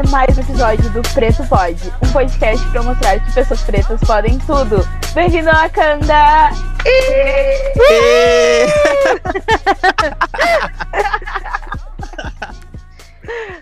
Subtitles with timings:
[0.00, 3.62] Está no ar mais um episódio do Preto Pode, um podcast para mostrar que pessoas
[3.62, 4.76] pretas podem tudo.
[5.14, 6.50] Bem-vindo Wakanda!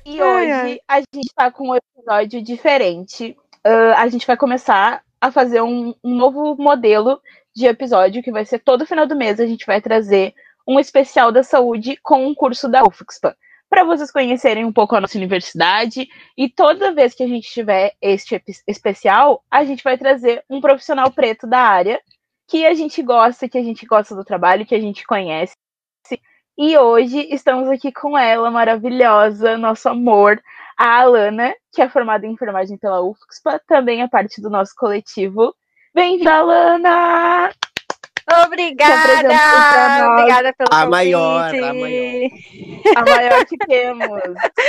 [0.05, 3.37] e hoje a gente está com um episódio diferente.
[3.67, 7.21] Uh, a gente vai começar a fazer um, um novo modelo
[7.55, 10.35] de episódio que vai ser todo final do mês a gente vai trazer
[10.67, 13.37] um especial da saúde com um curso da UFSPA
[13.69, 16.09] para vocês conhecerem um pouco a nossa universidade.
[16.37, 21.11] E toda vez que a gente tiver este especial, a gente vai trazer um profissional
[21.11, 22.01] preto da área
[22.49, 25.53] que a gente gosta, que a gente gosta do trabalho, que a gente conhece.
[26.57, 30.43] E hoje estamos aqui com ela, maravilhosa, nosso amor,
[30.77, 35.55] a Alana, que é formada em enfermagem pela UFSPA, também é parte do nosso coletivo.
[35.95, 37.51] Bem-vinda, Alana!
[38.45, 40.13] Obrigada!
[40.13, 40.91] Obrigada pelo a convite.
[40.91, 42.31] Maior, a maior.
[42.97, 44.23] A maior que temos.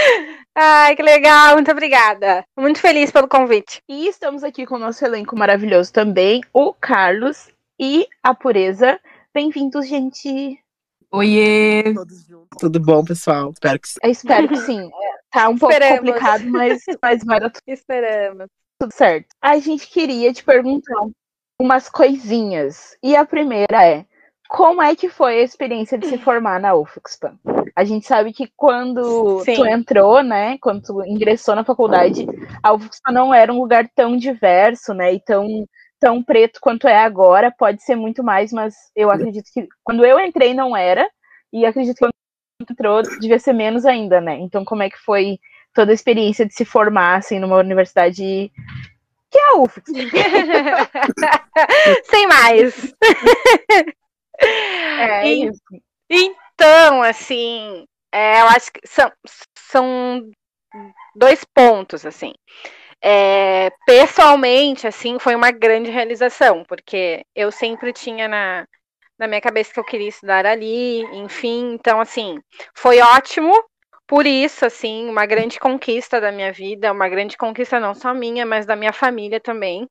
[0.55, 2.45] Ai, que legal, muito obrigada.
[2.57, 3.81] Muito feliz pelo convite.
[3.87, 8.99] E estamos aqui com o nosso elenco maravilhoso também, o Carlos e a Pureza.
[9.33, 10.57] Bem-vindos, gente.
[11.11, 11.93] Oiê!
[11.93, 12.57] Todos juntos.
[12.59, 13.51] Tudo bom, pessoal?
[13.51, 13.99] Espero que sim.
[14.03, 14.89] Eu espero que sim.
[15.31, 15.99] Tá um pouco Esperamos.
[15.99, 18.47] complicado, mas, mas vai dar Esperamos.
[18.79, 19.27] tudo certo.
[19.39, 21.05] A gente queria te perguntar
[21.59, 22.97] umas coisinhas.
[23.03, 24.05] E a primeira é:
[24.47, 27.37] como é que foi a experiência de se formar na UFSPA?
[27.75, 29.55] A gente sabe que quando Sim.
[29.55, 32.25] tu entrou, né, quando tu ingressou na faculdade,
[32.63, 35.67] a UFSPA não era um lugar tão diverso, né, e tão,
[35.99, 37.53] tão preto quanto é agora.
[37.55, 41.07] Pode ser muito mais, mas eu acredito que quando eu entrei não era,
[41.53, 42.13] e acredito que quando
[42.69, 44.37] entrou devia ser menos ainda, né?
[44.39, 45.39] Então, como é que foi
[45.73, 48.51] toda a experiência de se formar, assim, numa universidade
[49.31, 49.83] que é a?
[52.09, 52.93] Sem mais.
[54.97, 55.61] É, E- isso.
[56.09, 59.11] Então, assim, é, eu acho que são,
[59.57, 60.29] são
[61.15, 62.33] dois pontos, assim.
[63.03, 68.65] É, pessoalmente, assim, foi uma grande realização, porque eu sempre tinha na,
[69.19, 72.39] na minha cabeça que eu queria estudar ali, enfim, então, assim,
[72.75, 73.51] foi ótimo,
[74.09, 78.43] por isso, assim, uma grande conquista da minha vida, uma grande conquista não só minha,
[78.43, 79.87] mas da minha família também,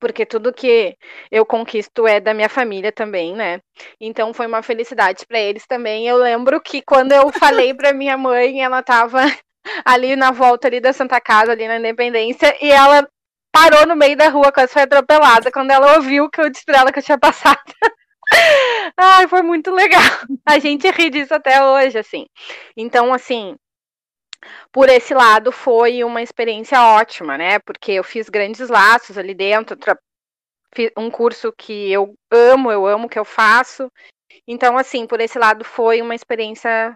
[0.00, 0.96] porque tudo que
[1.32, 3.60] eu conquisto é da minha família também, né?
[4.00, 6.06] Então foi uma felicidade para eles também.
[6.06, 9.18] Eu lembro que quando eu falei para minha mãe, ela tava
[9.84, 13.04] ali na volta ali da Santa Casa, ali na Independência, e ela
[13.52, 16.78] parou no meio da rua, quase foi atropelada, quando ela ouviu que eu disse pra
[16.78, 17.58] ela que eu tinha passado.
[18.96, 20.00] Ai, foi muito legal.
[20.46, 22.26] A gente ri disso até hoje, assim.
[22.76, 23.56] Então, assim,
[24.72, 27.58] por esse lado foi uma experiência ótima, né?
[27.60, 29.76] Porque eu fiz grandes laços ali dentro,
[30.96, 33.90] um curso que eu amo, eu amo o que eu faço.
[34.46, 36.94] Então, assim, por esse lado foi uma experiência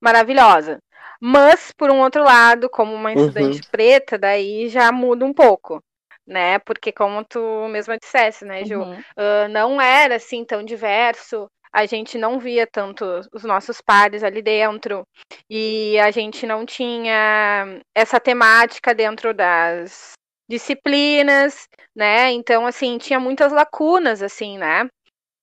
[0.00, 0.78] maravilhosa.
[1.20, 3.20] Mas, por um outro lado, como uma Uhum.
[3.20, 5.82] estudante preta, daí já muda um pouco,
[6.28, 6.58] né?
[6.60, 8.80] Porque como tu mesma dissesse, né, Ju?
[8.80, 9.02] Uhum.
[9.16, 11.48] ah, não era assim tão diverso.
[11.72, 15.06] A gente não via tanto os nossos pares ali dentro.
[15.50, 20.12] E a gente não tinha essa temática dentro das
[20.48, 22.30] disciplinas, né?
[22.32, 24.88] Então, assim, tinha muitas lacunas, assim, né?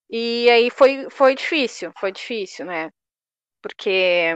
[0.09, 2.89] E aí foi, foi difícil, foi difícil, né?
[3.61, 4.31] Porque,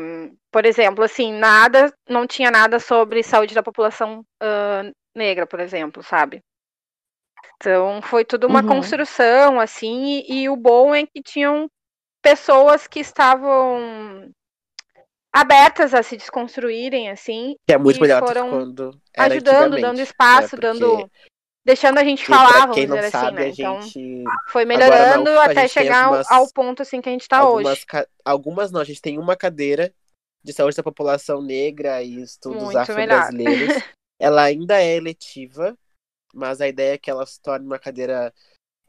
[0.51, 6.01] por exemplo, assim, nada, não tinha nada sobre saúde da população ah, negra, por exemplo,
[6.01, 6.41] sabe?
[7.57, 8.67] Então foi tudo uma Uhum.
[8.67, 11.69] construção, assim, e, e o bom é que tinham
[12.21, 14.31] pessoas que estavam
[15.31, 20.55] abertas a se desconstruírem, assim, Que é muito E melhor foram quando ajudando, dando espaço,
[20.55, 20.61] né?
[20.61, 21.11] dando.
[21.65, 23.47] Deixando a gente falar, vamos dizer sabe, assim, né?
[23.49, 24.23] Então gente...
[24.47, 27.85] foi melhorando até chegar ao- algumas- ao ponto assim que a gente tá algumas, hoje.
[27.85, 29.93] ca- algumas não, a gente tem uma cadeira
[30.43, 33.73] de saúde da população negra e estudos afro-brasileiros.
[34.19, 35.77] Ela ainda é eletiva,
[36.33, 38.33] mas a ideia é que ela se torne uma cadeira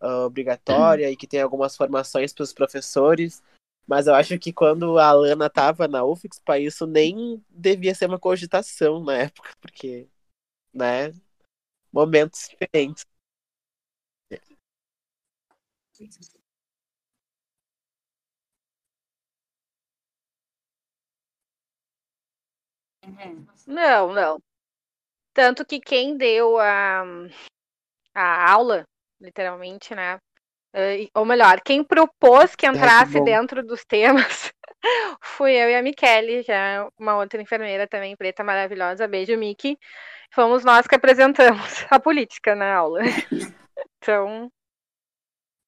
[0.00, 3.42] ah, obrigatória e que tenha algumas formações para os professores.
[3.86, 8.18] Mas eu acho que quando a Alana estava na UFSPA, isso nem devia ser uma
[8.18, 10.08] cogitação na época, porque,
[10.74, 11.12] né,
[11.92, 13.06] momentos diferentes.
[23.66, 24.42] Não, não.
[25.40, 27.02] Tanto que quem deu a,
[28.14, 28.84] a aula,
[29.20, 30.18] literalmente, né?
[30.74, 33.24] eh, Ou melhor, quem propôs que entrasse bom.
[33.24, 34.52] dentro dos temas
[35.22, 39.08] fui eu e a Michele, já uma outra enfermeira também, preta maravilhosa.
[39.08, 39.78] Beijo, Miki.
[40.32, 43.00] Fomos nós que apresentamos a política na aula.
[44.02, 44.50] Então,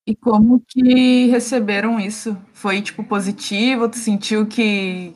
[0.06, 2.36] E como que receberam isso?
[2.52, 3.88] Foi, tipo, positivo?
[3.88, 5.14] Tu sentiu que,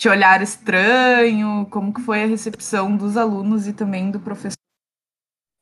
[0.00, 1.68] te olhar estranho?
[1.70, 4.56] Como que foi a recepção dos alunos e também do professor?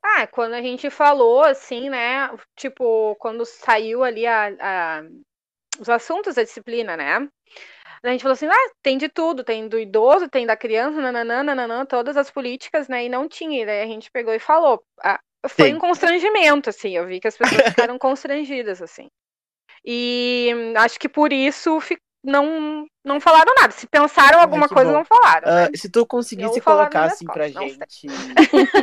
[0.01, 2.31] Ah, quando a gente falou, assim, né?
[2.55, 5.03] Tipo, quando saiu ali a, a,
[5.77, 7.27] os assuntos da disciplina, né?
[8.01, 11.43] A gente falou assim, ah, tem de tudo, tem do idoso, tem da criança, nananã,
[11.43, 13.03] nananã, todas as políticas, né?
[13.03, 13.61] E não tinha.
[13.61, 14.81] E daí a gente pegou e falou.
[15.03, 15.19] Ah,
[15.49, 15.75] foi Sim.
[15.75, 16.95] um constrangimento, assim.
[16.95, 19.09] Eu vi que as pessoas ficaram constrangidas, assim.
[19.83, 21.81] E acho que por isso
[22.23, 23.71] não, não falaram nada.
[23.71, 24.97] Se pensaram alguma coisa, bom.
[24.97, 25.47] não falaram.
[25.47, 25.69] Uh, né?
[25.75, 28.07] Se tu conseguisse colocar assim pra gente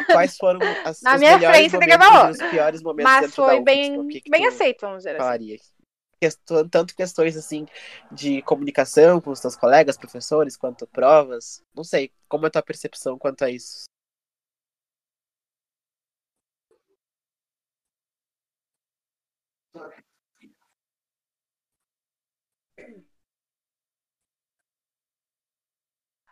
[0.06, 4.22] quais foram as, Na os minha frente, momentos os piores momentos Mas foi bem, que
[4.22, 5.18] que bem aceito, vamos dizer assim.
[5.18, 5.56] falaria?
[5.56, 5.76] assim.
[6.18, 7.66] Questão, tanto questões assim
[8.10, 11.62] de comunicação com os teus colegas, professores, quanto provas.
[11.74, 13.84] Não sei, como é a tua percepção quanto a isso?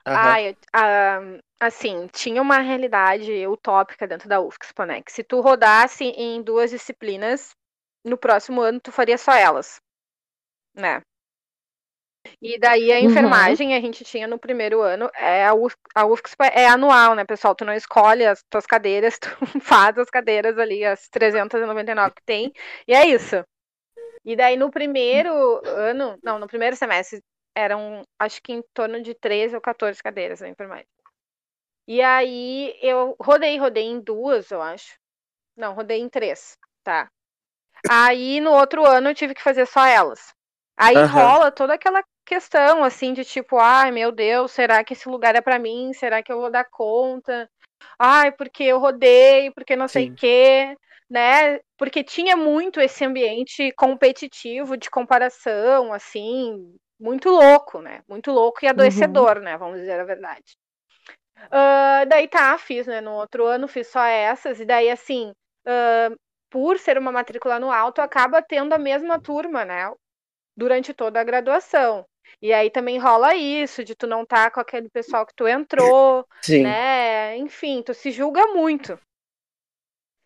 [0.05, 1.21] Ai, ah,
[1.61, 5.03] assim, tinha uma realidade utópica dentro da UFSP, né?
[5.03, 7.55] Que se tu rodasse em duas disciplinas,
[8.05, 9.81] no próximo ano tu faria só elas,
[10.75, 11.01] né?
[12.41, 13.07] E daí a uhum.
[13.07, 13.77] enfermagem uhum.
[13.77, 17.55] a gente tinha no primeiro ano, é a, UF, a UFSP é anual, né, pessoal?
[17.55, 19.29] Tu não escolhe as tuas cadeiras, tu
[19.61, 22.53] faz as cadeiras ali, as 399 que tem,
[22.89, 23.45] e é isso.
[24.25, 25.33] E daí no primeiro
[25.67, 27.23] ano, não, no primeiro semestre,
[27.55, 30.87] eram acho que em torno de 13 ou 14 cadeiras na enfermagem.
[31.87, 34.99] E aí eu rodei, rodei em duas, eu acho.
[35.57, 37.09] Não, rodei em três, tá?
[37.89, 40.35] Aí no outro ano eu tive que fazer só elas.
[40.77, 41.07] Aí uhum.
[41.07, 45.41] rola toda aquela questão assim de tipo, ai meu Deus, será que esse lugar é
[45.41, 45.93] para mim?
[45.93, 47.49] Será que eu vou dar conta?
[47.99, 50.77] Ai, porque eu rodei, porque não sei o quê,
[51.09, 51.61] né?
[51.77, 56.75] Porque tinha muito esse ambiente competitivo de comparação, assim,
[57.05, 58.03] muito louco, né?
[58.09, 59.43] Muito louco e adoecedor, uhum.
[59.43, 59.59] né?
[59.59, 60.57] Vamos dizer a verdade.
[61.37, 63.03] Uh, daí tá, fiz, né?
[63.03, 65.31] No outro ano fiz só essas, e daí assim,
[65.67, 66.19] uh,
[66.49, 69.93] por ser uma matrícula no alto, acaba tendo a mesma turma, né?
[70.57, 72.07] Durante toda a graduação.
[72.41, 76.27] E aí também rola isso, de tu não tá com aquele pessoal que tu entrou,
[76.41, 76.63] Sim.
[76.63, 77.37] né?
[77.37, 78.99] Enfim, tu se julga muito.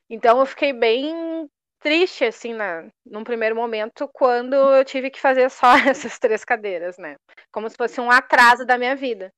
[0.09, 5.51] Então eu fiquei bem triste, assim, na, num primeiro momento, quando eu tive que fazer
[5.51, 7.17] só essas três cadeiras, né?
[7.53, 9.33] Como se fosse um atraso da minha vida.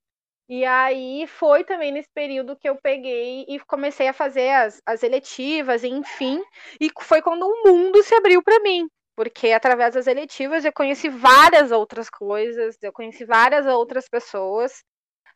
[0.49, 5.01] E aí foi também nesse período que eu peguei e comecei a fazer as, as
[5.01, 6.43] eletivas, enfim,
[6.79, 8.87] e foi quando o mundo se abriu para mim.
[9.15, 14.83] Porque através das eletivas eu conheci várias outras coisas, eu conheci várias outras pessoas,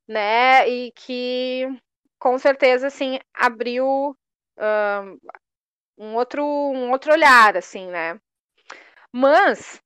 [0.08, 0.68] né?
[0.70, 1.68] E que
[2.20, 4.18] com certeza, assim, abriu
[5.98, 8.20] um outro, um outro olhar, assim, né?
[9.12, 9.82] Mas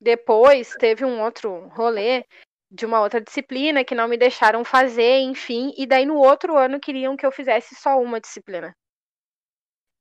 [0.00, 2.24] depois teve um outro rolê
[2.70, 6.80] de uma outra disciplina que não me deixaram fazer, enfim, e daí no outro ano
[6.80, 8.74] queriam que eu fizesse só uma disciplina.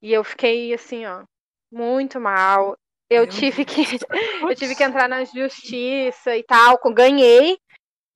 [0.01, 1.23] E eu fiquei assim, ó,
[1.71, 2.77] muito mal.
[3.09, 3.81] Eu tive que
[4.51, 7.57] eu tive que entrar na justiça e tal, ganhei,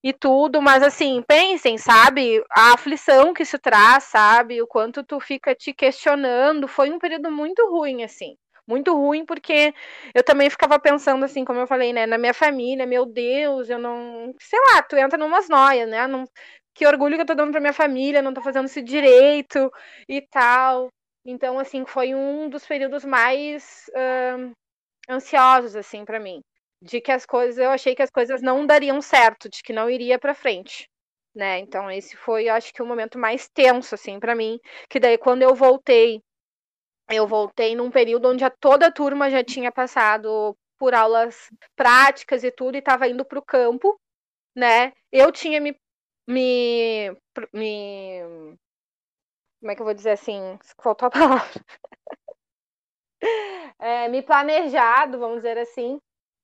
[0.04, 5.20] e tudo, mas assim, pensem, sabe, a aflição que isso traz, sabe, o quanto tu
[5.20, 8.36] fica te questionando, foi um período muito ruim, assim,
[8.68, 9.74] muito ruim, porque
[10.16, 13.78] eu também ficava pensando, assim, como eu falei, né, na minha família, meu Deus, eu
[13.80, 16.26] não, sei lá, tu entra numas noias, né, não,
[16.74, 19.70] que orgulho que eu tô dando pra minha família, não tô fazendo isso direito
[20.08, 20.90] e tal,
[21.26, 24.52] então, assim, foi um dos períodos mais uh,
[25.10, 26.42] ansiosos, assim, para mim
[26.82, 29.90] de que as coisas, eu achei que as coisas não dariam certo, de que não
[29.90, 30.90] iria para frente,
[31.36, 31.60] né?
[31.60, 34.60] Então esse foi, acho que o momento mais tenso assim para mim,
[34.90, 36.22] que daí quando eu voltei,
[37.10, 42.44] eu voltei num período onde a toda a turma já tinha passado por aulas práticas
[42.44, 44.00] e tudo e estava indo para o campo,
[44.56, 44.94] né?
[45.12, 45.76] Eu tinha me,
[46.28, 47.12] me
[47.54, 48.22] me
[49.60, 50.58] como é que eu vou dizer assim?
[50.82, 51.64] Faltou a palavra.
[53.80, 56.00] É, me planejado, vamos dizer assim,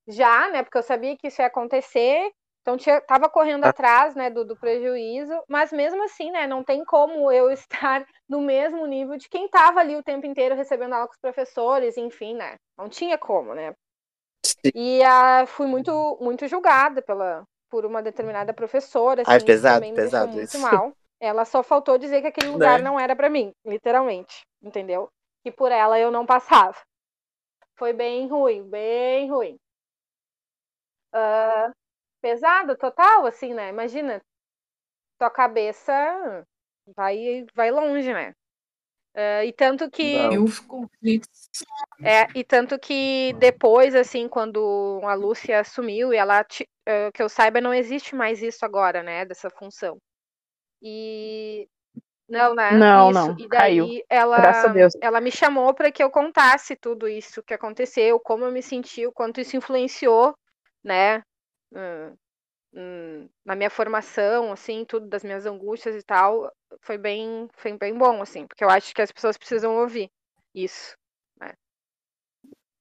[0.07, 0.63] já, né?
[0.63, 2.31] Porque eu sabia que isso ia acontecer.
[2.65, 3.69] Então tinha, tava correndo ah.
[3.69, 8.41] atrás, né, do, do, prejuízo, mas mesmo assim, né, não tem como eu estar no
[8.41, 12.33] mesmo nível de quem tava ali o tempo inteiro recebendo aula com os professores, enfim,
[12.33, 12.55] né?
[12.75, 13.75] Não tinha como, né?
[14.43, 14.71] Sim.
[14.73, 19.93] E uh, fui muito muito julgada pela por uma determinada professora, assim, Ai, pesado, também
[19.93, 20.91] pesado me muito mal.
[21.19, 22.85] Ela só faltou dizer que aquele lugar né?
[22.85, 25.07] não era para mim, literalmente, entendeu?
[25.45, 26.77] E por ela eu não passava.
[27.75, 29.59] Foi bem ruim, bem ruim
[31.15, 31.73] uh,
[32.21, 33.69] pesado total, assim, né?
[33.69, 34.21] Imagina,
[35.17, 36.43] tua cabeça
[36.95, 38.33] vai, vai longe, né?
[39.15, 40.17] Uh, e tanto que.
[41.01, 41.21] E.
[42.03, 47.29] É, e tanto que depois, assim, quando a Lúcia assumiu, e ela, uh, que eu
[47.29, 49.23] saiba, não existe mais isso agora, né?
[49.25, 49.97] Dessa função.
[50.81, 51.65] E.
[52.27, 52.71] Não, né?
[52.71, 53.19] Não, isso.
[53.19, 53.39] não.
[53.39, 54.03] E daí Caiu.
[54.09, 54.93] ela, Graças a Deus.
[54.99, 59.05] ela me chamou para que eu contasse tudo isso que aconteceu, como eu me senti,
[59.05, 60.35] o quanto isso influenciou,
[60.85, 61.23] né?
[61.73, 62.15] Hum,
[62.73, 67.97] hum, na minha formação, assim, tudo das minhas angústias e tal, foi bem, foi bem
[67.97, 70.09] bom, assim, porque eu acho que as pessoas precisam ouvir
[70.53, 70.95] isso.
[71.37, 71.53] Né?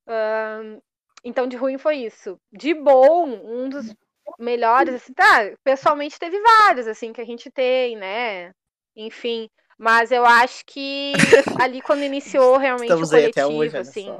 [0.06, 0.80] Hum,
[1.24, 2.38] então, de ruim foi isso.
[2.52, 3.94] De bom, um dos
[4.38, 8.52] melhores, assim, tá, pessoalmente teve vários, assim, que a gente tem, né?
[8.94, 11.14] Enfim, mas eu acho que
[11.66, 14.18] ali quando iniciou realmente Estamos o coletivo, hoje, assim,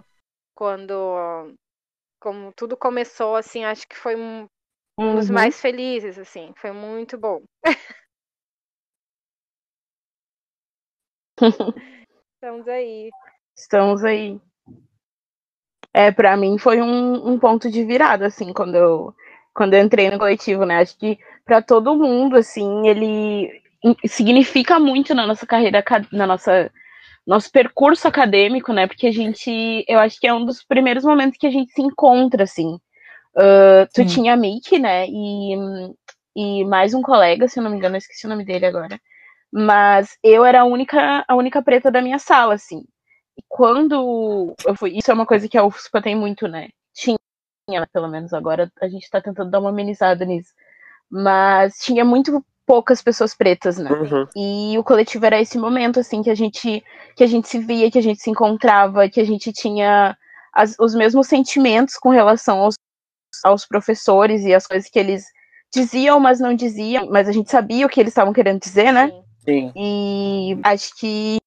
[0.54, 1.54] quando
[2.25, 4.49] como tudo começou, assim, acho que foi um,
[4.99, 5.35] um dos Uhum.
[5.35, 7.43] mais felizes, assim, foi muito bom.
[12.35, 13.11] Estamos aí.
[13.54, 14.40] Estamos aí.
[15.93, 19.14] É, para mim foi um, um ponto de virada, assim, quando eu,
[19.52, 20.78] quando eu entrei no coletivo, né?
[20.78, 23.62] Acho que para todo mundo, assim, ele
[24.07, 26.73] significa muito na nossa carreira, na nossa
[27.26, 28.87] nosso percurso acadêmico, né?
[28.87, 31.83] Porque a gente, eu acho que é um dos primeiros momentos que a gente se
[31.83, 32.78] encontra, assim.
[33.37, 34.07] Ah, tu Sim.
[34.07, 35.07] tinha a Mickey, né?
[35.09, 35.54] E,
[36.37, 39.00] e mais um colega, se eu não me engano, eu esqueci o nome dele agora.
[39.52, 42.85] Mas eu era a única, a única preta da minha sala, assim.
[43.37, 44.97] E quando eu fui.
[44.97, 46.71] Isso é uma coisa que a UFSPA tem muito, né?
[46.95, 47.19] Tinha,
[47.93, 50.52] pelo menos agora a gente tá tentando dar uma amenizada nisso.
[51.11, 53.90] Mas tinha muito poucas pessoas pretas, né?
[53.90, 54.26] Uhum.
[54.37, 56.83] E o coletivo era esse momento, assim, que a gente,
[57.16, 60.16] que a gente se via, que a gente se encontrava, que a gente tinha
[60.52, 62.75] as- os mesmos sentimentos com relação aos,
[63.44, 65.25] aos professores e as coisas que eles
[65.73, 69.09] diziam, mas não diziam, mas a gente sabia o que eles estavam querendo dizer, né?
[69.09, 69.25] Sim.
[69.44, 69.73] Sim.
[69.76, 71.38] E acho que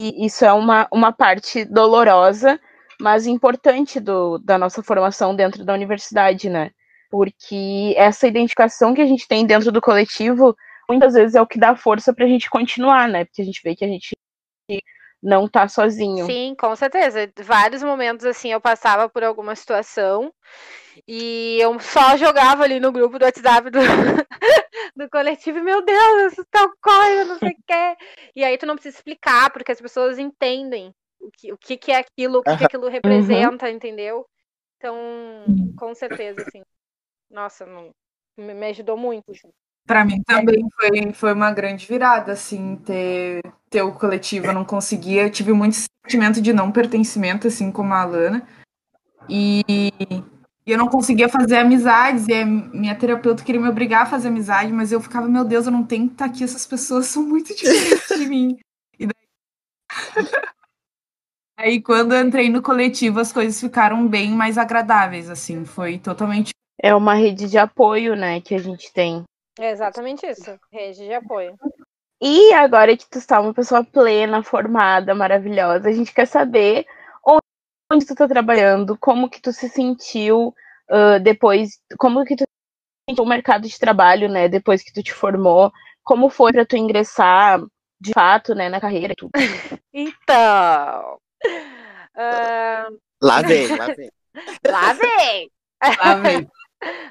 [0.00, 2.58] isso é uma, uma parte dolorosa,
[3.00, 6.70] mas importante do, da nossa formação dentro da universidade, né?
[7.10, 10.56] Porque essa identificação que a gente tem dentro do coletivo,
[10.88, 13.24] muitas vezes é o que dá força pra gente continuar, né?
[13.24, 14.16] Porque a gente vê que a gente
[15.22, 16.24] não tá sozinho.
[16.24, 17.30] Sim, com certeza.
[17.40, 20.32] Vários momentos assim eu passava por alguma situação
[21.06, 23.78] e eu só jogava ali no grupo do WhatsApp do,
[24.96, 27.96] do coletivo, e, meu Deus, isso tal coisa, não sei o quê.
[28.34, 31.92] E aí tu não precisa explicar, porque as pessoas entendem o que, o que, que
[31.92, 32.66] é aquilo, o que, que Aham.
[32.66, 34.26] aquilo representa, entendeu?
[34.76, 34.96] Então,
[35.76, 36.62] com certeza, assim.
[37.30, 37.90] Nossa, não-
[38.36, 39.32] me, ajudou muito.
[39.86, 44.46] Pra mim também foi, foi uma grande virada, assim, ter, ter o coletivo.
[44.46, 48.46] Eu não conseguia, eu tive muito sentimento de não pertencimento, assim como a Alana.
[49.28, 49.62] E,
[50.66, 54.28] e eu não conseguia fazer amizades, e a minha terapeuta queria me obrigar a fazer
[54.28, 57.22] amizade, mas eu ficava, meu Deus, eu não tenho que estar aqui, essas pessoas são
[57.22, 58.58] muito diferentes de mim.
[58.98, 59.14] E daí...
[61.56, 66.52] Aí, quando eu entrei no coletivo, as coisas ficaram bem mais agradáveis, assim, foi totalmente
[66.82, 69.22] É uma rede de apoio, né, que a gente tem.
[69.58, 70.58] É exatamente isso.
[70.72, 71.54] Rede de apoio.
[72.22, 76.86] E agora que tu está uma pessoa plena, formada, maravilhosa, a gente quer saber
[77.92, 80.54] onde, tu tá trabalhando, como que tu se sentiu
[80.90, 82.44] ah, depois, como que tu
[83.08, 85.72] sentiu o mercado de trabalho, né, depois que tu te formou,
[86.02, 87.60] como foi para tu ingressar
[88.00, 89.30] de fato, né, na carreira e tudo.
[89.92, 91.18] Então.
[92.16, 92.88] ah,
[93.22, 94.10] Lá vem, lá vem.
[94.66, 95.50] lá vem!
[95.82, 96.50] lá, velho.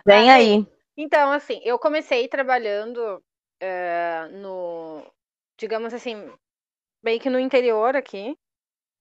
[0.06, 0.66] Vem aí.
[0.98, 3.22] Então, assim, eu comecei trabalhando
[3.62, 5.06] eh, no,
[5.58, 6.32] digamos assim,
[7.04, 8.36] bem que no interior aqui,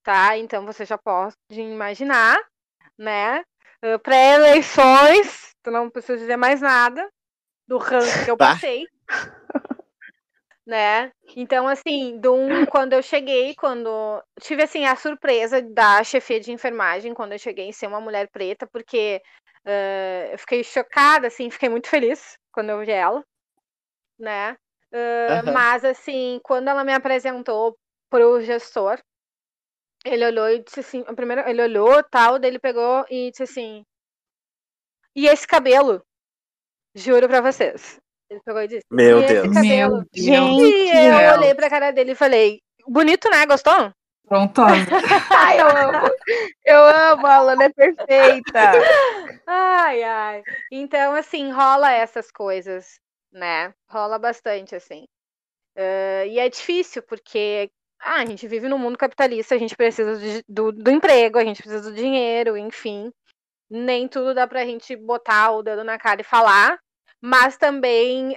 [0.05, 0.37] tá?
[0.39, 2.39] Então você já pode imaginar,
[2.99, 3.43] né?
[3.83, 7.09] Eh, Pré-eleições, tu não precisa dizer mais nada
[7.69, 8.55] do ranking que eu Bah.
[8.61, 8.87] passei.
[10.67, 11.11] Né?
[11.35, 16.53] Então, assim, do um, quando eu cheguei, quando tive assim a surpresa da chefia de
[16.53, 19.23] enfermagem quando eu cheguei em ser uma mulher preta, porque
[19.69, 23.23] eh, eu fiquei chocada, assim, fiquei muito feliz quando eu vi ela,
[24.19, 24.57] né?
[24.93, 25.53] Eh, Aham.
[25.53, 27.77] Mas assim, quando ela me apresentou
[28.11, 28.99] pro gestor,
[30.05, 33.85] ele olhou e disse assim, primeiro ele olhou tal, daí ele pegou e disse assim,
[35.15, 36.03] e esse cabelo?
[36.95, 38.01] Juro pra vocês.
[38.31, 39.55] Ele pegou e disse, Meu e esse Deus.
[39.55, 39.97] cabelo?
[39.97, 40.15] Meu Deus.
[40.15, 40.63] Gente,
[40.95, 43.45] E eu olhei pra cara dele e falei, bonito, né?
[43.47, 43.93] Gostou?
[44.29, 44.87] Prontosa.
[45.37, 46.09] Ai, eu amo.
[46.65, 48.73] Eu amo, a Alana é perfeita.
[49.47, 50.43] Ai, ai.
[50.71, 53.01] Então, assim, rola essas coisas,
[53.33, 53.73] né?
[53.91, 55.07] Rola bastante, assim.
[55.77, 57.71] Eh, e é difícil, porque
[58.01, 61.45] ah, a gente vive num mundo capitalista, a gente precisa de- do, do emprego, a
[61.45, 63.11] gente precisa do dinheiro, enfim.
[63.71, 66.79] Nem tudo dá pra gente botar o dedo na cara e falar.
[67.21, 68.37] Mas também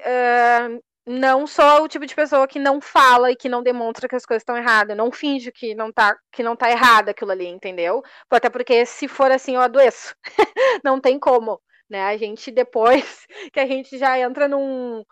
[1.05, 4.25] não sou o tipo de pessoa que não fala e que não demonstra que as
[4.25, 4.95] coisas estão erradas.
[4.95, 8.03] não finge que não tá que não tá errado aquilo ali, entendeu?
[8.29, 10.15] Até porque se for assim eu adoeço.
[10.83, 12.03] não tem como, né?
[12.03, 15.03] A gente depois que a gente já entra num,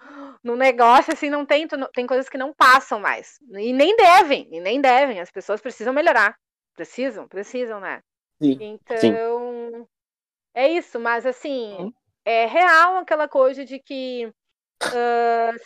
[0.44, 3.40] num negócio assim, não tem tem coisas que não passam mais.
[3.58, 5.20] E nem devem, e nem devem.
[5.20, 6.36] As pessoas precisam melhorar.
[6.76, 8.02] Precisam, precisam, né?
[8.42, 9.86] Sim, então, sim.
[10.54, 11.92] é isso, mas assim,
[12.24, 14.32] é real aquela coisa de que
[14.86, 15.60] uh,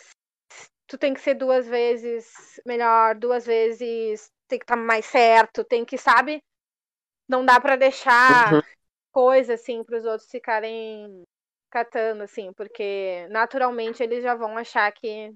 [0.86, 5.64] tu tem que ser duas vezes melhor, duas vezes tem que estar tá mais certo,
[5.64, 6.42] tem que, sabe?
[7.28, 8.62] Não dá para deixar uhum.
[9.12, 11.22] coisa assim para os outros ficarem
[11.70, 15.32] catando assim, porque naturalmente eles já vão achar que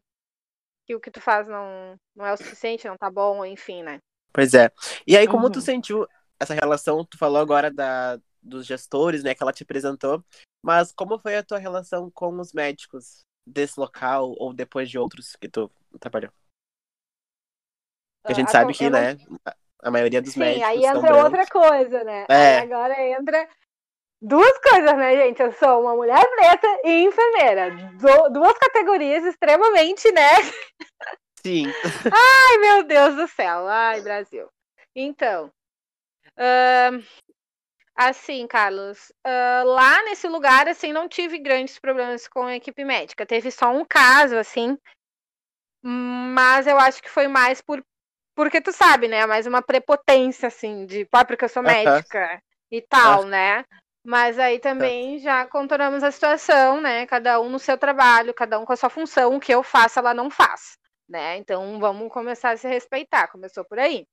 [0.86, 3.98] que o que tu faz não não é o suficiente, não tá bom, enfim, né?
[4.32, 4.70] Pois é.
[5.06, 5.52] E aí como uhum.
[5.52, 6.06] tu sentiu
[6.38, 10.24] essa relação, tu falou agora da dos gestores, né, que ela te apresentou,
[10.62, 13.26] mas como foi a tua relação com os médicos?
[13.48, 16.30] Desse local ou depois de outros que tu trabalhou?
[18.22, 19.16] Porque a gente ah, sabe que, né,
[19.82, 20.68] a maioria dos Sim, médicos.
[20.68, 22.26] aí entra outra coisa, né?
[22.28, 22.58] É.
[22.58, 23.48] Agora entra
[24.20, 25.40] duas coisas, né, gente?
[25.40, 27.70] Eu sou uma mulher preta e enfermeira.
[28.30, 30.30] duas categorias extremamente, né?
[31.42, 31.66] Sim.
[32.12, 33.66] Ai, meu Deus do céu.
[33.68, 34.48] Ai, Brasil.
[34.94, 35.50] Então.
[36.36, 37.02] Uh,
[37.98, 43.26] Assim, Carlos, uh, lá nesse lugar, assim, não tive grandes problemas com a equipe médica.
[43.26, 44.78] Teve só um caso, assim,
[45.82, 47.84] mas eu acho que foi mais por
[48.36, 49.26] porque tu sabe, né?
[49.26, 52.40] Mais uma prepotência, assim, de pá, porque eu sou médica
[52.70, 53.28] e tal, -huh.
[53.28, 53.64] né?
[54.04, 57.04] Mas aí também já contornamos a situação, né?
[57.04, 59.98] Cada um no seu trabalho, cada um com a sua função, o que eu faço,
[59.98, 60.78] ela não faz,
[61.08, 61.36] né?
[61.38, 63.26] Então vamos começar a se respeitar.
[63.26, 64.06] Começou por aí,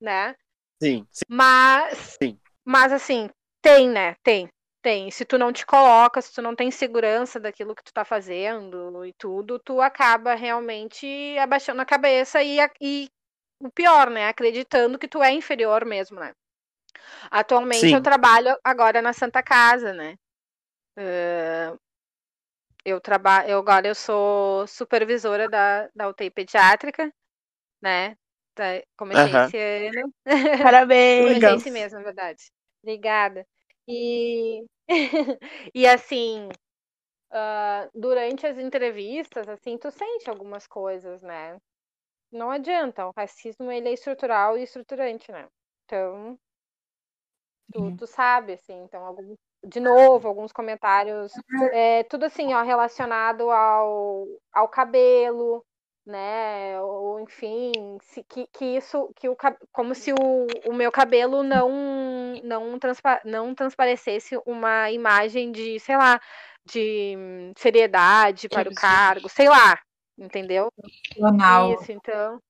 [0.00, 0.34] né?
[0.82, 1.06] Sim.
[1.12, 1.24] sim.
[1.28, 2.36] Mas sim.
[2.64, 3.28] Mas assim,
[3.60, 4.16] tem, né?
[4.22, 4.48] Tem.
[4.82, 5.10] Tem.
[5.10, 9.04] Se tu não te coloca, se tu não tem segurança daquilo que tu tá fazendo
[9.06, 11.06] e tudo, tu acaba realmente
[11.38, 13.08] abaixando a cabeça e, e
[13.60, 14.28] o pior, né?
[14.28, 16.32] Acreditando que tu é inferior mesmo, né?
[17.30, 17.94] Atualmente Sim.
[17.94, 20.16] eu trabalho agora na Santa Casa, né?
[20.98, 21.78] Uh,
[22.84, 27.12] eu trabalho, agora eu sou supervisora da, da UTI pediátrica,
[27.80, 28.16] né?
[28.54, 30.12] Tá, comecei esse ano.
[30.62, 31.40] Parabéns!
[31.40, 32.50] comecei esse mês, na verdade.
[32.82, 33.46] Obrigada.
[33.88, 34.64] E,
[35.74, 36.48] e assim,
[37.32, 41.58] uh, durante as entrevistas, assim, tu sente algumas coisas, né?
[42.32, 45.48] Não adianta, o racismo ele é estrutural e estruturante, né?
[45.86, 46.38] Então,
[47.72, 51.32] tu, tu sabe, assim, então, algum, de novo, alguns comentários,
[51.72, 55.64] é, tudo assim, ó, relacionado ao, ao cabelo,
[56.04, 56.80] né?
[56.80, 59.36] Ou enfim, se, que, que isso, que o
[59.70, 61.70] como se o, o meu cabelo não
[62.42, 66.20] não, transpa, não transparecesse uma imagem de, sei lá,
[66.64, 67.14] de
[67.56, 69.78] seriedade para o cargo, sei lá,
[70.18, 70.70] entendeu?
[70.76, 71.74] Profissional.
[71.74, 72.40] Isso, então.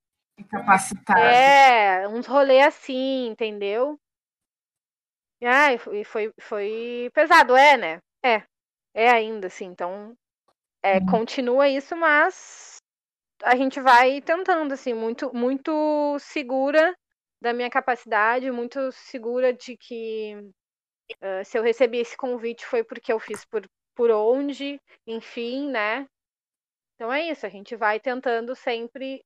[0.50, 1.20] Capacitado.
[1.20, 3.98] É, uns rolês assim, entendeu?
[5.44, 8.00] Ah, e foi, foi pesado, é, né?
[8.24, 8.42] É,
[8.94, 10.16] é ainda, assim, então
[10.82, 11.06] é, hum.
[11.06, 12.71] continua isso, mas
[13.42, 16.96] a gente vai tentando, assim, muito, muito segura
[17.40, 20.34] da minha capacidade, muito segura de que
[21.20, 26.06] uh, se eu recebi esse convite foi porque eu fiz por, por onde, enfim, né?
[26.94, 29.24] Então é isso, a gente vai tentando sempre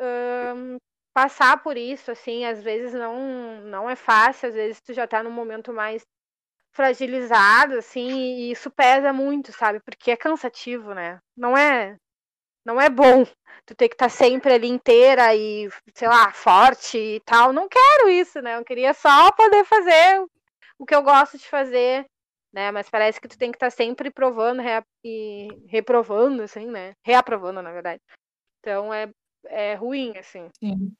[0.00, 0.76] um,
[1.14, 5.22] passar por isso, assim, às vezes não, não é fácil, às vezes tu já tá
[5.22, 6.02] num momento mais
[6.72, 9.80] fragilizado, assim, e isso pesa muito, sabe?
[9.80, 11.20] Porque é cansativo, né?
[11.36, 11.96] Não é
[12.64, 13.24] não é bom
[13.66, 17.52] tu ter que estar tá sempre ali inteira e, sei lá, forte e tal.
[17.52, 18.56] Não quero isso, né?
[18.56, 20.24] Eu queria só poder fazer
[20.78, 22.04] o que eu gosto de fazer,
[22.52, 22.70] né?
[22.70, 24.62] Mas parece que tu tem que estar tá sempre provando
[25.04, 26.92] e reprovando, assim, né?
[27.04, 28.00] Reaprovando, na verdade.
[28.60, 29.08] Então é,
[29.46, 30.48] é ruim, assim.
[30.58, 30.92] Sim.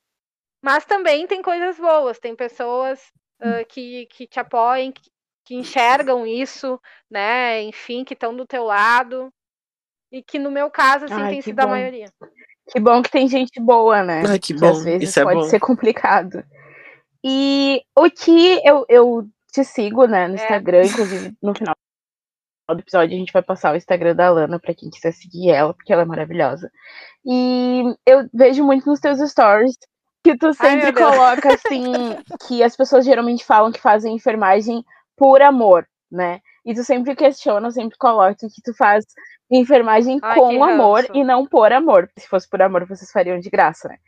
[0.62, 3.00] Mas também tem coisas boas, tem pessoas
[3.40, 5.10] uh, que, que te apoiam, que,
[5.44, 7.60] que enxergam isso, né?
[7.62, 9.32] Enfim, que estão do teu lado.
[10.12, 11.62] E que no meu caso, assim, Ai, tem sido bom.
[11.62, 12.12] a maioria.
[12.70, 14.22] Que bom que tem gente boa, né?
[14.28, 14.68] Ai, que, que bom.
[14.68, 15.44] às vezes Isso é pode bom.
[15.46, 16.44] ser complicado.
[17.24, 20.36] E o que eu, eu te sigo, né, no é.
[20.36, 21.74] Instagram, inclusive no final
[22.68, 25.74] do episódio a gente vai passar o Instagram da Lana para quem quiser seguir ela,
[25.74, 26.70] porque ela é maravilhosa.
[27.24, 29.76] E eu vejo muito nos teus stories
[30.24, 31.84] que tu sempre Ai, coloca assim
[32.46, 34.84] que as pessoas geralmente falam que fazem enfermagem
[35.16, 36.40] por amor, né?
[36.64, 39.04] E tu sempre questiona, sempre coloca que tu faz
[39.50, 42.10] enfermagem Ai, com amor e não por amor.
[42.18, 43.98] Se fosse por amor, vocês fariam de graça, né?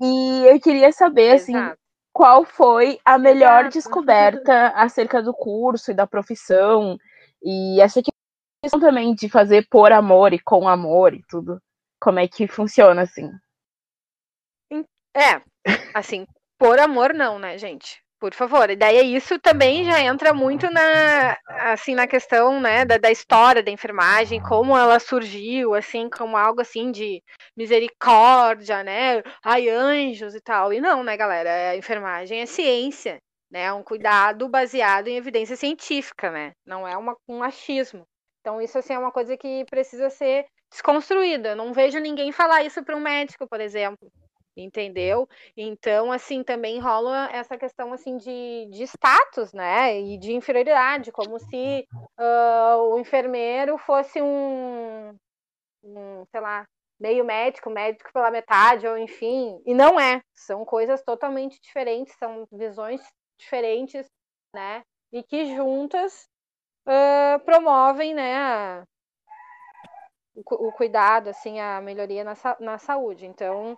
[0.00, 1.72] E eu queria saber, assim, Exato.
[1.72, 1.80] assim,
[2.12, 3.74] qual foi a melhor Exato.
[3.74, 6.96] descoberta acerca do curso e da profissão.
[7.42, 8.00] E essa
[8.62, 11.60] questão também de fazer por amor e com amor e tudo.
[12.00, 13.30] Como é que funciona, assim?
[15.14, 15.42] É,
[15.92, 16.26] assim,
[16.58, 18.02] por amor não, né, gente?
[18.20, 18.68] Por favor.
[18.68, 21.38] E daí isso também já entra muito na,
[21.72, 26.60] assim, na questão, né, da, da história da enfermagem, como ela surgiu, assim, como algo
[26.60, 27.22] assim de
[27.56, 29.22] misericórdia, né?
[29.42, 30.70] Ai, anjos e tal.
[30.70, 31.70] E não, né, galera?
[31.70, 33.18] A enfermagem é ciência,
[33.50, 33.62] né?
[33.64, 36.52] É um cuidado baseado em evidência científica, né?
[36.66, 38.06] Não é uma, um achismo.
[38.40, 41.50] Então, isso assim, é uma coisa que precisa ser desconstruída.
[41.50, 44.10] Eu não vejo ninguém falar isso para um médico, por exemplo
[44.62, 45.28] entendeu?
[45.56, 51.38] Então, assim, também rola essa questão, assim, de, de status, né, e de inferioridade, como
[51.38, 51.86] se
[52.18, 55.16] uh, o enfermeiro fosse um,
[55.82, 56.66] um, sei lá,
[56.98, 62.46] meio médico, médico pela metade, ou enfim, e não é, são coisas totalmente diferentes, são
[62.52, 63.00] visões
[63.38, 64.06] diferentes,
[64.54, 66.28] né, e que juntas
[66.86, 68.84] uh, promovem, né, a,
[70.34, 73.76] o, o, cuidado, assim, a melhoria na, na saúde, então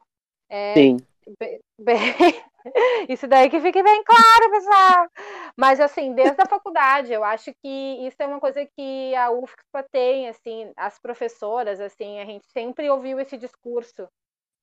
[0.52, 0.96] é, Sim.
[1.38, 1.98] Bem, bem,
[3.08, 5.08] isso daí que fique bem claro, pessoal.
[5.56, 9.82] Mas assim, desde a faculdade, eu acho que isso é uma coisa que a UFSPA
[9.90, 14.08] tem, assim, as professoras, assim, a gente sempre ouviu esse discurso,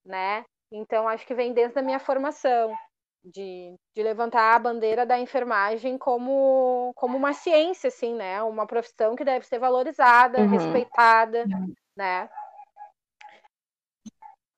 [0.06, 0.45] né?
[0.71, 2.75] Então acho que vem desde a minha formação
[3.23, 8.41] de, de levantar a bandeira da enfermagem como, como uma ciência, assim, né?
[8.43, 10.47] Uma profissão que deve ser valorizada, Uhum.
[10.47, 11.45] respeitada,
[11.97, 12.30] né?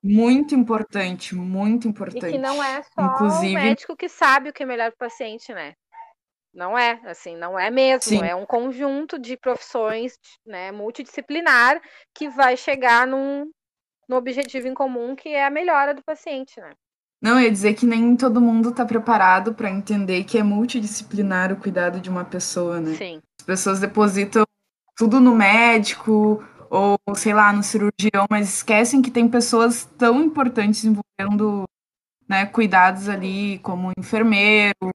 [0.04, 2.26] Muito importante, muito importante.
[2.26, 5.08] E que não é só Inclusive- o médico que sabe o que é melhor para
[5.08, 5.74] o paciente, né?
[6.54, 8.02] Não é, assim, não é mesmo.
[8.02, 8.24] Sim.
[8.24, 11.80] É um conjunto de profissões, né, multidisciplinar
[12.14, 13.50] que vai chegar num,
[14.10, 16.72] no objetivo em comum que é a melhora do paciente, né?
[17.22, 21.54] Não, eu ia dizer que nem todo mundo está preparado para entender que é multidisciplinar
[21.54, 22.96] o cuidado de uma pessoa, né?
[22.96, 23.22] Sim.
[23.40, 24.44] As pessoas depositam
[24.98, 30.86] tudo no médico ou, sei lá, no cirurgião, mas esquecem que tem pessoas tão importantes
[30.86, 31.66] envolvendo
[32.30, 34.90] né, cuidados ali, como o enfermeiro,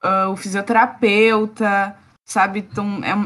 [0.00, 2.60] ah, o fisioterapeuta, sabe?
[2.60, 3.16] Então, é,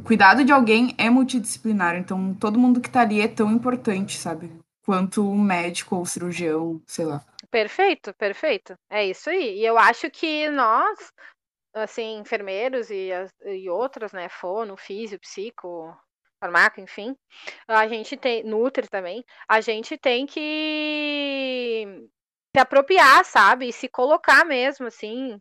[0.00, 4.16] o cuidado de alguém é multidisciplinar, então todo mundo que tá ali é tão importante,
[4.16, 4.50] sabe?
[4.82, 7.22] Quanto o médico ou o cirurgião, sei lá.
[7.50, 8.74] Perfeito, perfeito.
[8.88, 9.58] É isso aí.
[9.58, 11.12] E eu acho que nós,
[11.74, 13.10] assim, enfermeiros e,
[13.44, 15.94] e outros, né, fono, físio, psico,
[16.40, 17.16] farmaco, enfim,
[17.66, 22.08] a gente tem, nutri também, a gente tem que
[22.54, 23.68] se apropriar, sabe?
[23.68, 25.38] E se colocar mesmo, assim,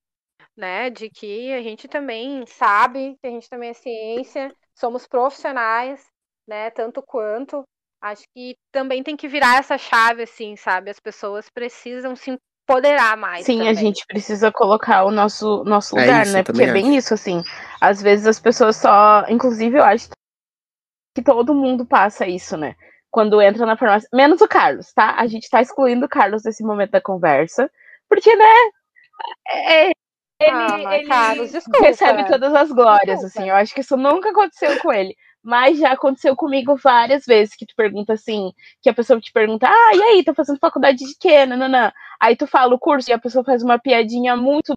[0.57, 6.05] né, de que a gente também sabe, que a gente também é ciência, somos profissionais,
[6.47, 7.63] né, tanto quanto.
[8.01, 10.91] Acho que também tem que virar essa chave, assim, sabe?
[10.91, 12.37] As pessoas precisam se
[12.69, 13.45] empoderar mais.
[13.45, 13.75] Sim, a também.
[13.77, 16.43] gente precisa colocar o nosso, nosso É lugar, isso, né?
[16.43, 17.41] Porque é bem isso, assim.
[17.81, 19.25] Às vezes as pessoas só.
[19.27, 20.09] Inclusive, eu acho
[21.15, 22.75] que todo mundo passa isso, né?
[23.09, 24.09] Quando entra na farmácia.
[24.13, 25.15] Menos o Carlos, tá?
[25.17, 27.71] A gente tá excluindo o Carlos desse momento da conversa.
[28.09, 28.45] Porque, né?
[29.49, 29.91] é-
[30.41, 31.79] ele, Ah, ele Carlos, desculpa.
[31.85, 33.39] recebe todas as glórias, Desculpa.
[33.39, 33.49] assim.
[33.49, 35.15] Eu acho que isso nunca aconteceu com ele.
[35.41, 38.51] Mas já aconteceu comigo várias vezes que tu pergunta assim,
[38.81, 41.45] que a pessoa te pergunta, ah, e aí, tá fazendo faculdade de quê?
[41.45, 41.91] Nananã.
[42.19, 44.73] Aí tu fala o curso e a pessoa faz uma piadinha muito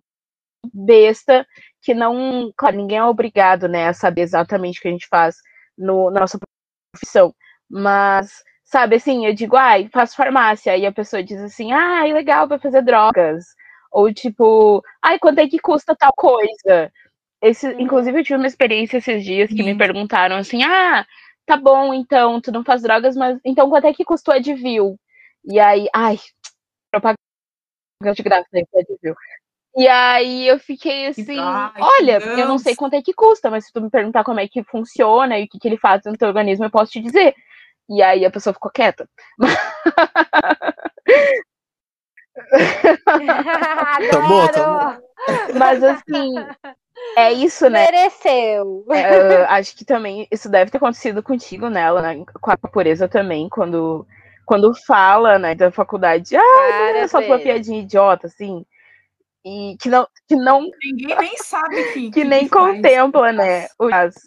[0.73, 1.47] besta,
[1.83, 2.53] que não.
[2.57, 5.37] Claro, ninguém é obrigado, né, a saber exatamente o que a gente faz
[5.79, 6.39] no, na nossa
[6.93, 7.35] profissão.
[7.71, 10.73] Mas, sabe, assim, eu digo, ai, faço farmácia.
[10.73, 13.47] Aí a pessoa diz assim, ai, legal, vai fazer drogas.
[13.93, 16.93] Ou tipo, ai, quanto é que custa tal coisa?
[17.41, 17.81] Esse, Uhum.
[17.81, 19.79] Inclusive, eu tive uma experiência esses dias que me Gente.
[19.79, 21.07] perguntaram assim, ah,
[21.47, 24.99] tá bom, então, tu não faz drogas, mas então quanto é que custou a Advil?
[25.45, 26.19] E aí, ai,
[26.91, 27.19] propaganda
[28.15, 29.15] de graça Advil.
[29.79, 32.39] E aí eu fiquei assim, Ai, olha, Deus.
[32.39, 34.65] eu não sei quanto é que custa, mas se tu me perguntar como é que
[34.65, 37.35] funciona e o que, que ele faz no teu organismo, eu posso te dizer.
[37.89, 39.09] E aí a pessoa ficou quieta.
[44.11, 45.03] Tomou, Adoro!
[45.57, 46.35] Mas assim,
[47.17, 47.85] é isso, né?
[47.85, 48.85] Mereceu.
[48.91, 52.25] É, acho que também isso deve ter acontecido contigo nela, né?
[52.41, 54.07] Com a pureza também, quando,
[54.45, 57.43] quando fala, né, da faculdade, ah, é só uma vezes.
[57.43, 58.65] piadinha idiota, assim.
[59.49, 62.11] E que não, que não, Ninguém nem sabe que.
[62.13, 62.51] que nem faz.
[62.51, 63.67] contempla, né?
[63.79, 64.19] O caso.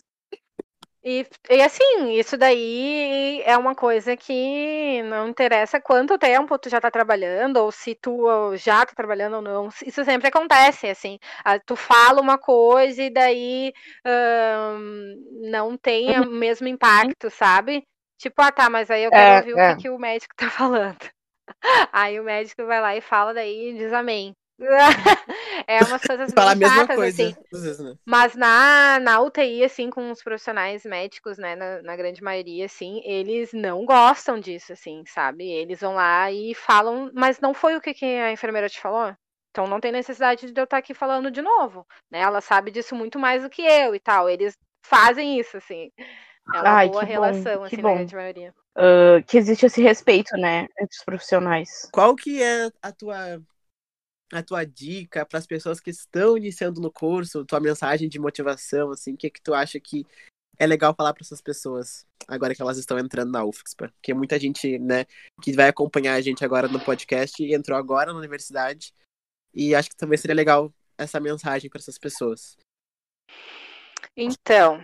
[1.04, 6.80] E, e assim, isso daí é uma coisa que não interessa quanto tempo tu já
[6.80, 9.70] tá trabalhando, ou se tu já tá trabalhando ou não.
[9.84, 11.18] Isso sempre acontece, assim.
[11.44, 13.74] Ah, Tu fala uma coisa e daí
[14.06, 15.16] ahn,
[15.50, 17.84] não tem o mesmo impacto, sabe?
[18.20, 19.76] Tipo, ah tá, mas aí eu quero É, ouvir o é.
[19.76, 21.00] que, que o médico tá falando.
[21.92, 24.36] Aí o médico vai lá e fala, daí diz amém.
[25.68, 27.24] é umas coisas Falar a bem mesma chatas, coisa.
[27.24, 27.36] assim.
[27.52, 27.96] vezes, né?
[28.06, 33.02] Mas na, na UTI, assim, com os profissionais médicos, né, na, na grande maioria, assim,
[33.04, 35.50] eles não gostam disso, assim, sabe?
[35.50, 39.14] Eles vão lá e falam, mas não foi o que, que a enfermeira te falou?
[39.52, 42.20] Então não tem necessidade de eu estar aqui falando de novo, né?
[42.20, 44.30] Ela sabe disso muito mais do que eu e tal.
[44.30, 45.92] Eles fazem isso, assim.
[46.54, 47.90] É uma Ai, boa que bom, relação, que assim, bom.
[47.90, 48.54] na grande maioria.
[48.78, 51.90] Uh, que existe esse respeito, né, entre os profissionais.
[51.92, 53.42] Qual que é a tua
[54.32, 58.92] a tua dica para as pessoas que estão iniciando no curso, tua mensagem de motivação,
[58.92, 60.06] assim, o que que tu acha que
[60.58, 63.90] é legal falar para essas pessoas agora que elas estão entrando na UFSPA?
[63.90, 65.06] Porque muita gente, né,
[65.42, 68.94] que vai acompanhar a gente agora no podcast e entrou agora na universidade
[69.54, 72.58] e acho que também seria legal essa mensagem para essas pessoas.
[74.16, 74.80] Então,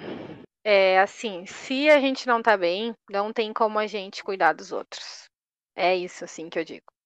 [0.64, 4.72] é assim, se a gente não tá bem, não tem como a gente cuidar dos
[4.72, 5.26] outros.
[5.76, 6.97] É isso, assim, que eu digo.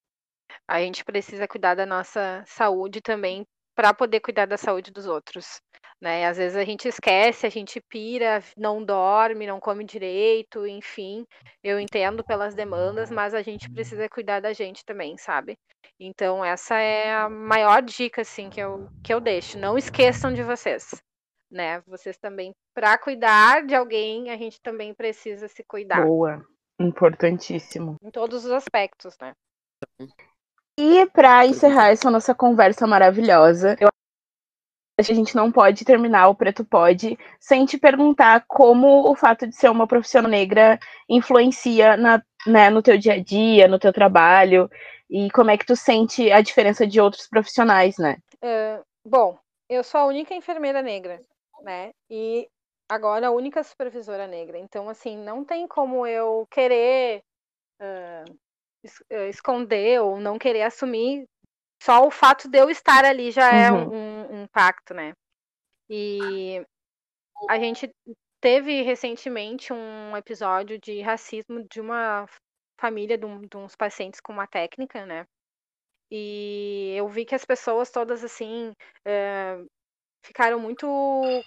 [0.72, 5.60] A gente precisa cuidar da nossa saúde também para poder cuidar da saúde dos outros.
[6.00, 6.26] Né?
[6.26, 11.26] Às vezes a gente esquece, a gente pira, não dorme, não come direito, enfim.
[11.62, 15.58] Eu entendo pelas demandas, mas a gente precisa cuidar da gente também, sabe?
[16.00, 19.60] Então essa é a maior dica assim que eu que eu deixo.
[19.60, 21.04] Não esqueçam de vocês,
[21.52, 21.82] né?
[21.82, 26.42] Vocês também para cuidar de alguém, a gente também precisa se cuidar Boa.
[26.80, 27.98] Importantíssimo.
[28.02, 29.34] em todos os aspectos, né?
[30.84, 33.88] E para encerrar essa nossa conversa maravilhosa, eu
[35.00, 39.16] acho que a gente não pode terminar o Preto Pode sem te perguntar como o
[39.16, 43.78] fato de ser uma profissional negra influencia na, né, no teu dia a dia, no
[43.78, 44.68] teu trabalho,
[45.08, 48.18] e como é que tu sente a diferença de outros profissionais, né?
[48.44, 49.38] Uh, bom,
[49.70, 51.22] eu sou a única enfermeira negra,
[51.62, 51.92] né?
[52.10, 52.48] E
[52.90, 54.58] agora a única supervisora negra.
[54.58, 57.22] Então, assim, não tem como eu querer
[57.80, 58.36] uh,
[59.30, 61.26] esconder ou não querer assumir.
[61.82, 65.14] Só o fato de eu estar ali já é um, um, um impacto, né?
[65.90, 66.64] E
[67.50, 67.92] a gente
[68.40, 72.28] teve recentemente um episódio de racismo de uma
[72.80, 75.26] família de, um, de uns pacientes com uma técnica, né?
[76.12, 78.74] E eu vi que as pessoas todas assim
[79.06, 79.58] é,
[80.26, 80.86] ficaram muito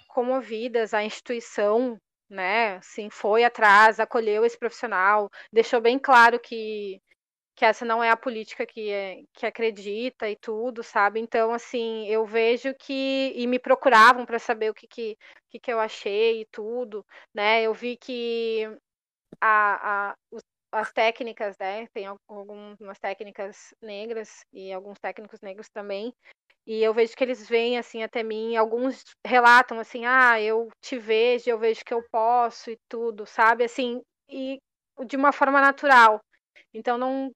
[0.09, 1.99] comovidas, a instituição,
[2.31, 2.77] né?
[2.77, 7.01] Assim, foi atrás, acolheu esse profissional, deixou bem claro que
[7.55, 11.21] que essa não é a política que, é, que acredita e tudo, sabe?
[11.21, 13.33] Então, assim, eu vejo que.
[13.37, 15.17] E me procuravam para saber o que, que,
[15.51, 17.63] que, que eu achei e tudo, né?
[17.63, 18.65] Eu vi que
[19.41, 21.87] a, a, os, as técnicas, né?
[21.95, 26.13] Tem algumas técnicas negras e alguns técnicos negros também.
[26.67, 30.99] E eu vejo que eles vêm assim até mim, alguns relatam assim: "Ah, eu te
[30.99, 33.65] vejo, eu vejo que eu posso e tudo", sabe?
[33.65, 34.59] Assim, e
[35.07, 36.21] de uma forma natural.
[36.73, 37.31] Então não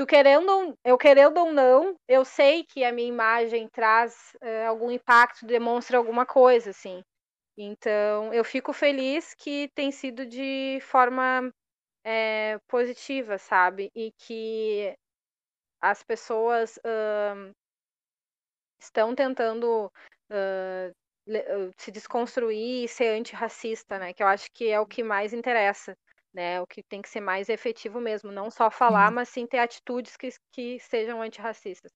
[0.00, 4.90] tu querendo, eu querendo ou não, eu sei que a minha imagem traz uh, algum
[4.90, 7.02] impacto, demonstra alguma coisa, assim.
[7.54, 11.52] Então, eu fico feliz que tem sido de forma
[12.02, 13.90] é, positiva, sabe?
[13.94, 14.94] E que
[15.82, 17.54] as pessoas uh,
[18.80, 19.92] estão tentando
[20.30, 24.14] uh, se desconstruir e ser antirracista, né?
[24.14, 25.94] Que eu acho que é o que mais interessa
[26.32, 26.60] né?
[26.60, 30.16] O que tem que ser mais efetivo mesmo, não só falar, mas sim ter atitudes
[30.16, 31.90] que, que sejam antirracistas.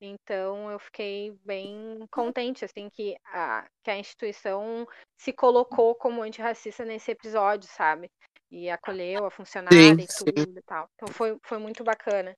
[0.00, 4.86] Então eu fiquei bem contente assim que a, que a instituição
[5.18, 8.10] se colocou como antirracista nesse episódio, sabe?
[8.50, 10.54] E acolheu a funcionária sim, e tudo sim.
[10.56, 10.88] e tal.
[10.94, 12.34] Então foi, foi muito bacana.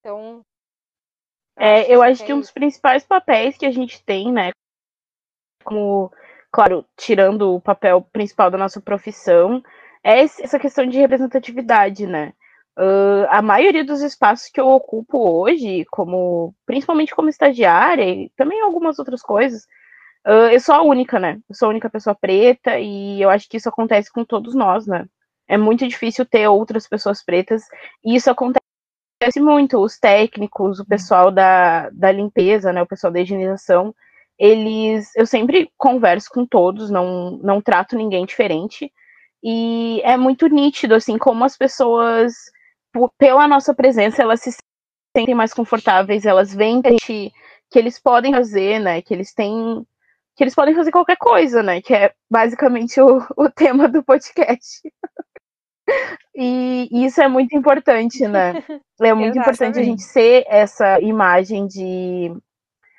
[0.00, 0.42] Então.
[1.58, 4.50] É, eu acho que um dos principais papéis que a gente tem, né?
[5.64, 6.12] Como,
[6.52, 9.62] claro, tirando o papel principal da nossa profissão,
[10.04, 12.32] é essa questão de representatividade, né?
[12.78, 18.60] Uh, a maioria dos espaços que eu ocupo hoje, como principalmente como estagiária e também
[18.60, 19.62] algumas outras coisas,
[20.26, 21.38] uh, eu sou a única, né?
[21.48, 24.86] Eu sou a única pessoa preta e eu acho que isso acontece com todos nós,
[24.86, 25.06] né?
[25.48, 27.62] É muito difícil ter outras pessoas pretas
[28.04, 28.60] e isso acontece
[29.38, 29.78] muito.
[29.78, 32.82] Os técnicos, o pessoal da, da limpeza, né?
[32.82, 33.94] O pessoal da higienização,
[34.38, 38.92] eles, eu sempre converso com todos, não, não trato ninguém diferente.
[39.48, 42.34] E é muito nítido, assim, como as pessoas,
[43.16, 44.50] pela nossa presença, elas se
[45.16, 47.32] sentem mais confortáveis, elas veem que, gente,
[47.70, 49.00] que eles podem fazer, né?
[49.00, 49.86] Que eles têm.
[50.34, 51.80] Que eles podem fazer qualquer coisa, né?
[51.80, 54.82] Que é basicamente o, o tema do podcast.
[56.34, 58.64] e, isso é muito importante, né?
[59.00, 62.36] É muito importante a gente ser essa imagem de,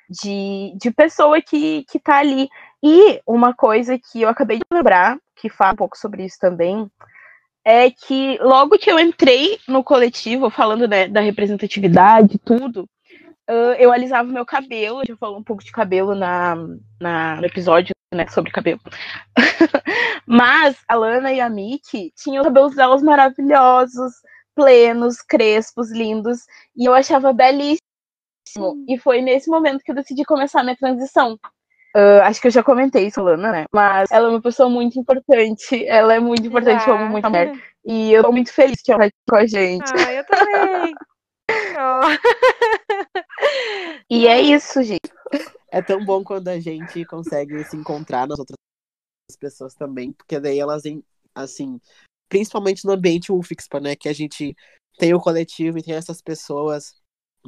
[0.08, 2.48] de, de pessoa que, que tá ali.
[2.82, 6.90] E uma coisa que eu acabei de lembrar, que fala um pouco sobre isso também,
[7.64, 12.88] é que logo que eu entrei no coletivo, falando né, da representatividade e tudo,
[13.50, 16.54] Uh, eu alisava meu cabelo, já falou um pouco de cabelo na,
[17.00, 18.78] na, no episódio, né, sobre cabelo.
[20.26, 24.12] Mas a Lana e a Mickey tinham os cabelos delas maravilhosos,
[24.54, 26.40] plenos, crespos, lindos,
[26.76, 27.80] e eu achava belíssimo.
[28.86, 31.38] E foi nesse momento que eu decidi começar a minha transição.
[31.96, 33.64] Uh, acho que eu já comentei isso, Lana, né?
[33.72, 35.86] Mas ela é uma pessoa muito importante.
[35.86, 37.52] Ela é muito importante, eu amo muito a mulher.
[37.84, 39.92] E eu tô muito feliz que ela tá aqui com a gente.
[40.06, 40.94] Ah, eu também.
[41.78, 42.00] oh.
[44.10, 45.10] e é isso, gente.
[45.70, 48.56] É tão bom quando a gente consegue se encontrar nas outras
[49.38, 50.82] pessoas também, porque daí elas,
[51.34, 51.80] assim,
[52.28, 54.54] principalmente no ambiente UFIXPA, né, que a gente
[54.98, 56.94] tem o coletivo e tem essas pessoas,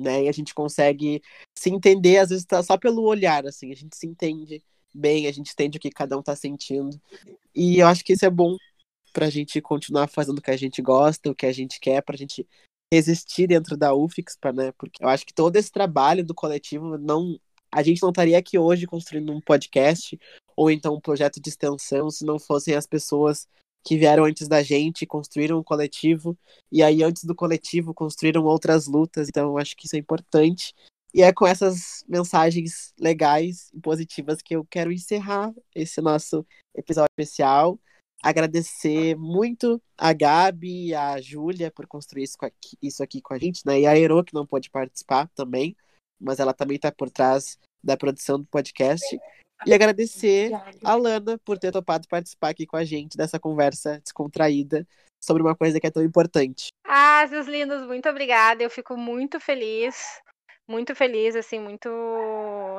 [0.00, 1.22] né, e a gente consegue
[1.56, 5.32] se entender, às vezes tá só pelo olhar, assim, a gente se entende bem, a
[5.32, 7.00] gente entende o que cada um tá sentindo,
[7.54, 8.56] e eu acho que isso é bom
[9.12, 12.16] pra gente continuar fazendo o que a gente gosta, o que a gente quer, pra
[12.16, 12.46] gente
[12.92, 17.38] resistir dentro da UFIXPA, né, porque eu acho que todo esse trabalho do coletivo não
[17.72, 20.18] a gente não estaria aqui hoje construindo um podcast
[20.56, 23.46] ou então um projeto de extensão se não fossem as pessoas
[23.84, 26.36] que vieram antes da gente, construíram um coletivo,
[26.70, 30.74] e aí antes do coletivo construíram outras lutas, então eu acho que isso é importante.
[31.12, 37.10] E é com essas mensagens legais e positivas que eu quero encerrar esse nosso episódio
[37.18, 37.80] especial.
[38.22, 43.38] Agradecer muito a Gabi e a Júlia por construir isso aqui, isso aqui com a
[43.38, 43.80] gente, né?
[43.80, 45.74] E a Ero, que não pôde participar também
[46.20, 49.18] mas ela também está por trás da produção do podcast.
[49.66, 54.86] E agradecer a Lana por ter topado participar aqui com a gente dessa conversa descontraída
[55.20, 56.68] sobre uma coisa que é tão importante.
[56.84, 58.62] Ah, seus lindos, muito obrigada.
[58.62, 60.20] Eu fico muito feliz
[60.70, 61.90] muito feliz, assim, muito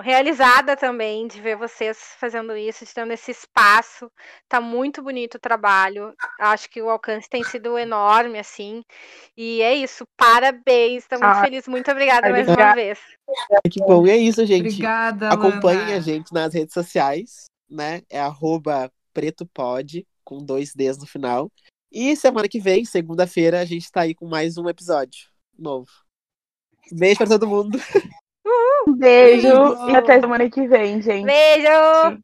[0.01, 4.10] realizada também de ver vocês fazendo isso, de tendo esse espaço.
[4.47, 6.13] Tá muito bonito o trabalho.
[6.39, 8.82] Acho que o alcance tem sido enorme, assim.
[9.36, 10.06] E é isso.
[10.17, 11.04] Parabéns.
[11.04, 11.67] Estou muito ah, feliz.
[11.67, 12.99] Muito obrigada mais uma vez.
[13.69, 14.08] Que bom.
[14.08, 14.67] E é isso, gente.
[14.67, 15.30] Obrigada.
[15.30, 15.97] Acompanhem Lana.
[15.97, 18.01] a gente nas redes sociais, né?
[18.10, 21.51] É arroba pretopod, com dois Ds no final.
[21.91, 25.89] E semana que vem, segunda-feira, a gente tá aí com mais um episódio novo.
[26.91, 27.79] Beijo pra todo mundo.
[28.87, 29.89] Um beijo, Beijo.
[29.89, 31.25] e até semana que vem, gente.
[31.25, 32.21] Beijo!